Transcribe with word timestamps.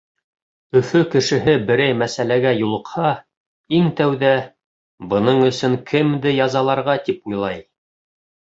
Өфө 0.79 1.01
кешеһе, 1.15 1.53
берәй 1.67 1.93
мәсьәләгә 1.99 2.53
юлыҡһа, 2.61 3.11
иң 3.81 3.91
тәүҙә 4.01 4.33
«Бының 5.13 5.45
өсөн 5.51 5.79
кемде 5.93 6.37
язаларға?» 6.39 7.01
тип 7.11 7.33
уйлай. 7.35 7.63